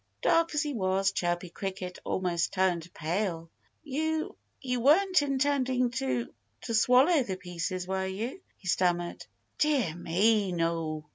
Dark 0.23 0.55
as 0.55 0.63
he 0.63 0.73
was, 0.73 1.11
Chirpy 1.11 1.49
Cricket 1.51 1.99
almost 2.03 2.51
turned 2.53 2.91
pale. 2.91 3.51
"You 3.83 4.35
you 4.59 4.79
weren't 4.79 5.21
intending 5.21 5.91
to 5.91 6.33
to 6.61 6.73
swallow 6.73 7.21
the 7.21 7.37
pieces, 7.37 7.85
were 7.87 8.07
you?" 8.07 8.41
he 8.57 8.67
stammered. 8.67 9.23
"Dear 9.59 9.93
me! 9.95 10.53
No!" 10.53 11.05